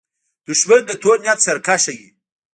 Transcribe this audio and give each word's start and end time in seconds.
دښمن 0.47 0.81
د 0.87 0.91
تور 1.01 1.17
نیت 1.23 1.39
سرکښه 1.45 1.91
وي 1.97 2.09